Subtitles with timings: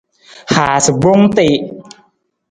[0.55, 1.57] Haasa gbong tii.